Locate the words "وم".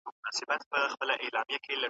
1.33-1.45